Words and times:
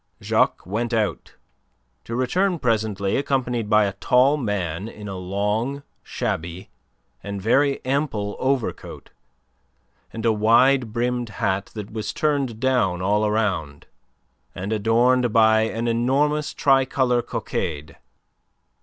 Jacques 0.19 0.65
went 0.65 0.95
out, 0.95 1.35
to 2.05 2.15
return 2.15 2.57
presently 2.57 3.17
accompanied 3.17 3.69
by 3.69 3.85
a 3.85 3.93
tall 3.93 4.35
man 4.35 4.87
in 4.87 5.07
a 5.07 5.15
long, 5.15 5.83
shabby, 6.01 6.71
and 7.21 7.39
very 7.39 7.85
ample 7.85 8.35
overcoat 8.39 9.11
and 10.11 10.25
a 10.25 10.33
wide 10.33 10.91
brimmed 10.91 11.29
hat 11.29 11.67
that 11.75 11.91
was 11.91 12.13
turned 12.13 12.59
down 12.59 12.99
all 13.03 13.29
round, 13.29 13.85
and 14.55 14.73
adorned 14.73 15.31
by 15.31 15.61
an 15.69 15.87
enormous 15.87 16.51
tricolour 16.55 17.21
cockade. 17.21 17.95